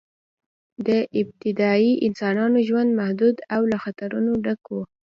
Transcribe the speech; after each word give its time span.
د 0.87 0.89
ابتدایي 1.21 1.93
انسانانو 2.07 2.57
ژوند 2.67 2.89
محدود 2.99 3.35
او 3.55 3.61
له 3.71 3.77
خطرونو 3.83 4.31
ډک 4.45 4.63
و. 4.69 4.73